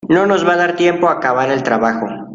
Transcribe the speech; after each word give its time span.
No 0.15 0.21
nos 0.29 0.45
va 0.47 0.53
a 0.55 0.59
dar 0.61 0.75
tiempo 0.77 1.09
a 1.09 1.11
acabar 1.13 1.51
el 1.51 1.61
trabajo. 1.61 2.07